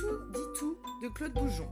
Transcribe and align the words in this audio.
Toutou 0.00 0.32
dit 0.32 0.58
tout 0.58 0.78
de 1.02 1.08
Claude 1.08 1.34
Boujon. 1.34 1.68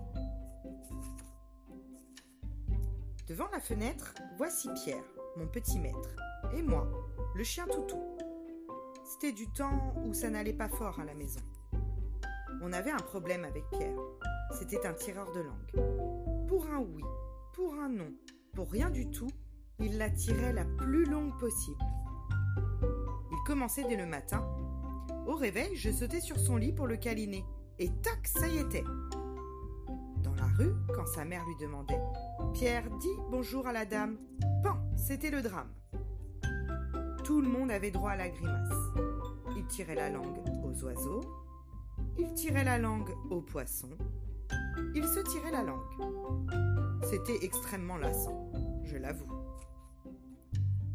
Devant 3.26 3.48
la 3.52 3.60
fenêtre, 3.60 4.12
voici 4.36 4.68
Pierre, 4.84 5.04
mon 5.36 5.46
petit 5.46 5.78
maître, 5.78 6.14
et 6.54 6.60
moi, 6.60 6.86
le 7.34 7.42
chien 7.42 7.66
Toutou. 7.66 7.96
C'était 9.04 9.32
du 9.32 9.50
temps 9.52 9.94
où 10.04 10.12
ça 10.12 10.28
n'allait 10.28 10.52
pas 10.52 10.68
fort 10.68 11.00
à 11.00 11.04
la 11.04 11.14
maison. 11.14 11.40
On 12.60 12.72
avait 12.74 12.90
un 12.90 12.98
problème 12.98 13.44
avec 13.44 13.64
Pierre. 13.70 13.96
C'était 14.58 14.86
un 14.86 14.92
tireur 14.92 15.32
de 15.32 15.40
langue. 15.40 16.46
Pour 16.48 16.66
un 16.66 16.80
oui, 16.80 17.04
pour 17.54 17.74
un 17.74 17.88
non, 17.88 18.12
pour 18.54 18.70
rien 18.70 18.90
du 18.90 19.10
tout, 19.10 19.30
il 19.78 19.96
la 19.96 20.10
tirait 20.10 20.52
la 20.52 20.66
plus 20.66 21.06
longue 21.06 21.38
possible. 21.38 21.82
Il 23.30 23.38
commençait 23.46 23.84
dès 23.84 23.96
le 23.96 24.06
matin. 24.06 24.46
Au 25.26 25.34
réveil, 25.34 25.76
je 25.76 25.90
sautais 25.90 26.20
sur 26.20 26.38
son 26.38 26.56
lit 26.56 26.72
pour 26.72 26.86
le 26.86 26.98
câliner. 26.98 27.44
Et 27.80 27.90
tac, 28.02 28.26
ça 28.26 28.48
y 28.48 28.58
était. 28.58 28.82
Dans 30.24 30.34
la 30.34 30.46
rue, 30.56 30.74
quand 30.94 31.06
sa 31.06 31.24
mère 31.24 31.44
lui 31.46 31.54
demandait 31.60 32.00
Pierre, 32.52 32.90
dis 32.98 33.14
bonjour 33.30 33.68
à 33.68 33.72
la 33.72 33.84
dame. 33.84 34.18
Pan, 34.64 34.78
c'était 34.96 35.30
le 35.30 35.42
drame. 35.42 35.72
Tout 37.22 37.40
le 37.40 37.48
monde 37.48 37.70
avait 37.70 37.92
droit 37.92 38.10
à 38.10 38.16
la 38.16 38.30
grimace. 38.30 38.74
Il 39.56 39.64
tirait 39.66 39.94
la 39.94 40.10
langue 40.10 40.38
aux 40.64 40.84
oiseaux, 40.84 41.20
il 42.18 42.32
tirait 42.34 42.64
la 42.64 42.78
langue 42.78 43.10
aux 43.30 43.42
poissons, 43.42 43.96
il 44.94 45.04
se 45.04 45.20
tirait 45.20 45.52
la 45.52 45.62
langue. 45.62 47.00
C'était 47.08 47.44
extrêmement 47.44 47.96
lassant, 47.96 48.50
je 48.82 48.96
l'avoue. 48.96 49.32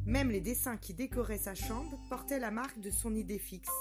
Même 0.05 0.31
les 0.31 0.41
dessins 0.41 0.75
qui 0.75 0.93
décoraient 0.93 1.37
sa 1.37 1.55
chambre 1.55 1.97
portaient 2.09 2.39
la 2.39 2.51
marque 2.51 2.81
de 2.81 2.89
son 2.89 3.15
idée 3.15 3.39
fixe. 3.39 3.71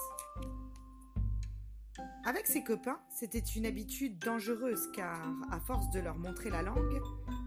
Avec 2.25 2.47
ses 2.47 2.63
copains, 2.63 3.01
c'était 3.11 3.41
une 3.41 3.67
habitude 3.67 4.19
dangereuse 4.19 4.89
car, 4.95 5.21
à 5.51 5.59
force 5.59 5.91
de 5.91 5.99
leur 5.99 6.17
montrer 6.17 6.51
la 6.51 6.63
langue, 6.63 7.01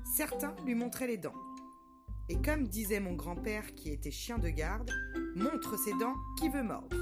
certains 0.03 0.53
lui 0.65 0.75
montraient 0.75 1.07
les 1.07 1.17
dents. 1.17 1.35
Et 2.27 2.41
comme 2.41 2.67
disait 2.67 2.99
mon 2.99 3.13
grand-père 3.13 3.73
qui 3.75 3.91
était 3.91 4.11
chien 4.11 4.37
de 4.37 4.49
garde, 4.49 4.91
montre 5.35 5.77
ses 5.79 5.93
dents 5.93 6.15
qui 6.37 6.49
veut 6.49 6.63
mordre. 6.63 6.97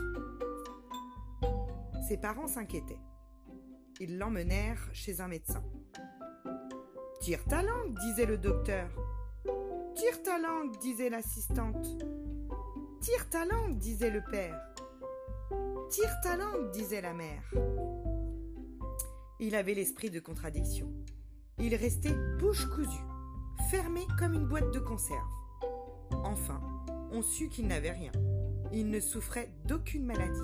Ses 2.07 2.17
parents 2.17 2.47
s'inquiétaient. 2.47 2.99
Ils 3.99 4.19
l'emmenèrent 4.19 4.89
chez 4.93 5.19
un 5.19 5.27
médecin. 5.27 5.63
Tire 7.21 7.43
ta 7.45 7.63
langue, 7.63 7.97
disait 7.99 8.27
le 8.27 8.37
docteur. 8.37 8.89
Tire 9.95 10.21
ta 10.21 10.37
langue, 10.37 10.77
disait 10.77 11.09
l'assistante. 11.09 11.87
Tire 13.02 13.30
ta 13.30 13.45
langue, 13.45 13.77
disait 13.77 14.11
le 14.11 14.21
père. 14.30 14.72
Tire 15.94 16.22
ta 16.23 16.36
langue, 16.36 16.72
disait 16.72 17.02
la 17.02 17.13
mère. 17.13 17.44
Il 19.39 19.53
avait 19.53 19.75
l'esprit 19.75 20.09
de 20.09 20.19
contradiction. 20.19 20.91
Il 21.59 21.75
restait 21.75 22.16
bouche 22.39 22.66
cousue, 22.66 23.05
fermé 23.69 24.02
comme 24.17 24.33
une 24.33 24.47
boîte 24.47 24.73
de 24.73 24.80
conserve. 24.80 25.19
Enfin, 26.23 26.59
on 27.11 27.21
sut 27.21 27.47
qu'il 27.47 27.67
n'avait 27.67 27.91
rien. 27.91 28.11
Il 28.71 28.89
ne 28.89 28.99
souffrait 28.99 29.52
d'aucune 29.66 30.03
maladie. 30.03 30.39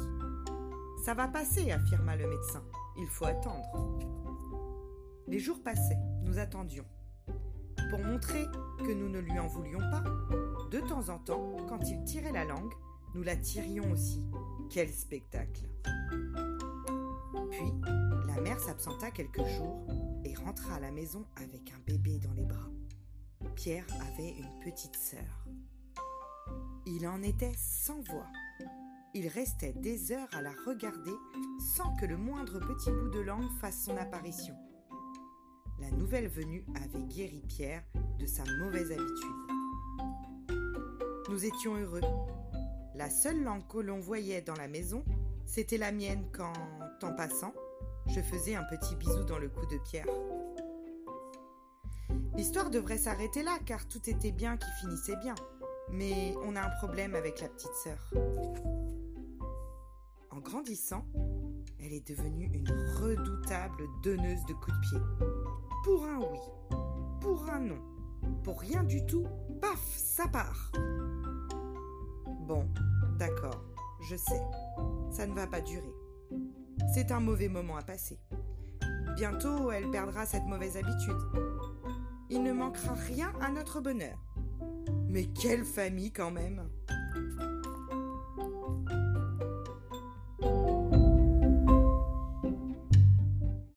Ça 1.03 1.15
va 1.15 1.27
passer, 1.27 1.71
affirma 1.71 2.15
le 2.15 2.29
médecin. 2.29 2.63
Il 2.99 3.07
faut 3.07 3.25
attendre. 3.25 3.97
Les 5.25 5.39
jours 5.39 5.63
passaient, 5.63 5.97
nous 6.21 6.37
attendions. 6.37 6.85
Pour 7.89 7.97
montrer 7.97 8.45
que 8.85 8.93
nous 8.93 9.09
ne 9.09 9.17
lui 9.17 9.39
en 9.39 9.47
voulions 9.47 9.79
pas, 9.79 10.03
de 10.69 10.79
temps 10.79 11.09
en 11.09 11.17
temps, 11.17 11.57
quand 11.67 11.89
il 11.89 12.03
tirait 12.03 12.33
la 12.33 12.45
langue, 12.45 12.71
nous 13.15 13.23
la 13.23 13.35
tirions 13.35 13.89
aussi. 13.91 14.21
Quel 14.69 14.93
spectacle 14.93 15.63
Puis, 17.49 17.73
la 18.27 18.39
mère 18.39 18.59
s'absenta 18.59 19.09
quelques 19.09 19.43
jours 19.43 19.87
et 20.23 20.35
rentra 20.35 20.75
à 20.75 20.79
la 20.79 20.91
maison 20.91 21.25
avec 21.37 21.73
un 21.73 21.79
bébé 21.87 22.19
dans 22.19 22.33
les 22.33 22.45
bras. 22.45 22.69
Pierre 23.55 23.87
avait 23.99 24.29
une 24.29 24.59
petite 24.63 24.95
sœur. 24.95 25.47
Il 26.85 27.07
en 27.07 27.23
était 27.23 27.55
sans 27.57 27.99
voix. 28.01 28.27
Il 29.15 29.27
restait 29.27 29.73
des 29.73 30.11
heures 30.11 30.29
à 30.33 30.43
la 30.43 30.53
regarder 30.67 31.15
sans 31.75 31.95
que 31.95 32.05
le 32.05 32.17
moindre 32.17 32.59
petit 32.59 32.91
bout 32.91 33.09
de 33.09 33.21
langue 33.21 33.49
fasse 33.59 33.85
son 33.85 33.97
apparition. 33.97 34.55
La 35.79 35.89
nouvelle 35.89 36.27
venue 36.27 36.63
avait 36.75 37.07
guéri 37.07 37.41
Pierre 37.47 37.83
de 38.19 38.27
sa 38.27 38.43
mauvaise 38.59 38.91
habitude. 38.91 39.35
Nous 41.29 41.43
étions 41.43 41.75
heureux. 41.75 42.01
La 42.99 43.09
seule 43.09 43.41
langue 43.43 43.65
que 43.69 43.77
l'on 43.77 44.01
voyait 44.01 44.41
dans 44.41 44.55
la 44.55 44.67
maison, 44.67 45.05
c'était 45.45 45.77
la 45.77 45.93
mienne 45.93 46.25
quand, 46.33 46.51
en 47.01 47.13
passant, 47.13 47.53
je 48.07 48.19
faisais 48.19 48.55
un 48.55 48.65
petit 48.65 48.93
bisou 48.97 49.23
dans 49.23 49.37
le 49.37 49.47
cou 49.47 49.65
de 49.67 49.77
Pierre. 49.77 50.05
L'histoire 52.35 52.69
devrait 52.69 52.97
s'arrêter 52.97 53.41
là 53.41 53.57
car 53.65 53.87
tout 53.87 54.01
était 54.09 54.33
bien 54.33 54.57
qui 54.57 54.69
finissait 54.81 55.15
bien. 55.15 55.35
Mais 55.93 56.35
on 56.43 56.57
a 56.57 56.61
un 56.61 56.69
problème 56.71 57.15
avec 57.15 57.39
la 57.39 57.47
petite 57.47 57.73
sœur. 57.73 58.11
En 60.29 60.39
grandissant, 60.39 61.05
elle 61.79 61.93
est 61.93 62.05
devenue 62.05 62.51
une 62.53 62.69
redoutable 62.97 63.85
donneuse 64.03 64.45
de 64.45 64.53
coups 64.55 64.75
de 64.75 64.89
pied. 64.89 64.99
Pour 65.85 66.03
un 66.03 66.19
oui, 66.19 66.39
pour 67.21 67.49
un 67.49 67.61
non, 67.61 67.79
pour 68.43 68.59
rien 68.59 68.83
du 68.83 69.05
tout, 69.05 69.25
paf, 69.61 69.79
ça 69.95 70.27
part. 70.27 70.73
Bon, 72.41 72.67
d'accord, 73.19 73.61
je 74.09 74.15
sais, 74.15 74.41
ça 75.11 75.27
ne 75.27 75.33
va 75.33 75.45
pas 75.45 75.59
durer. 75.59 75.93
C'est 76.93 77.11
un 77.11 77.19
mauvais 77.19 77.49
moment 77.49 77.75
à 77.75 77.83
passer. 77.83 78.17
Bientôt, 79.17 79.71
elle 79.71 79.91
perdra 79.91 80.25
cette 80.25 80.45
mauvaise 80.45 80.77
habitude. 80.77 81.19
Il 82.29 82.41
ne 82.41 82.53
manquera 82.53 82.93
rien 82.93 83.33
à 83.41 83.49
notre 83.49 83.81
bonheur. 83.81 84.17
Mais 85.09 85.25
quelle 85.25 85.65
famille 85.65 86.13
quand 86.13 86.31
même 86.31 86.69